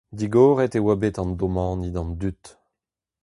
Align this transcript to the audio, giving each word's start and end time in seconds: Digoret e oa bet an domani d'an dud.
Digoret 0.17 0.73
e 0.77 0.79
oa 0.81 0.95
bet 1.01 1.15
an 1.21 1.31
domani 1.39 1.89
d'an 1.95 2.09
dud. 2.19 2.41